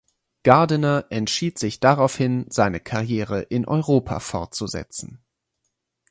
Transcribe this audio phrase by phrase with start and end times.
[0.41, 5.23] Gardiner entschied sich daraufhin seine Karriere in Europa fortzusetzen.